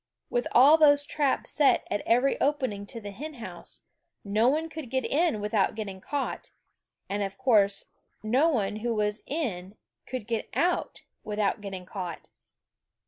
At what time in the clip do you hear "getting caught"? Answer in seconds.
5.75-6.49, 11.61-12.29